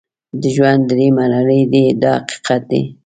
د 0.41 0.43
ژوند 0.55 0.81
درې 0.91 1.07
مرحلې 1.17 1.61
دي 1.71 1.85
دا 2.03 2.13
حقیقت 2.23 2.61
دی. 2.71 2.81